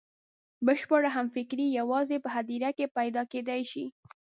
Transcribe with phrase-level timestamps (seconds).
[0.65, 3.85] بشپړه همفکري یوازې په هدیره کې پیدا کېدای شي.